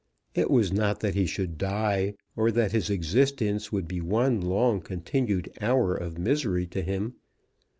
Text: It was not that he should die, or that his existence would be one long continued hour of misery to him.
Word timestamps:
It 0.33 0.49
was 0.49 0.73
not 0.73 1.01
that 1.01 1.13
he 1.13 1.27
should 1.27 1.59
die, 1.59 2.15
or 2.35 2.49
that 2.53 2.71
his 2.71 2.89
existence 2.89 3.71
would 3.71 3.87
be 3.87 4.01
one 4.01 4.41
long 4.41 4.81
continued 4.81 5.51
hour 5.61 5.93
of 5.95 6.17
misery 6.17 6.65
to 6.69 6.81
him. 6.81 7.13